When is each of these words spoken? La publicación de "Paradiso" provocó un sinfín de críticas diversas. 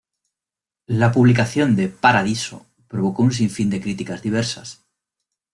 La 0.87 1.11
publicación 1.11 1.75
de 1.75 1.87
"Paradiso" 1.87 2.65
provocó 2.87 3.21
un 3.21 3.31
sinfín 3.33 3.69
de 3.69 3.79
críticas 3.81 4.23
diversas. 4.23 4.83